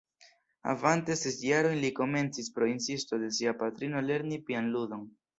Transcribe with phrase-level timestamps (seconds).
[0.69, 5.05] Havante ses jarojn li komencis pro insisto de sia patrino lerni pianludon.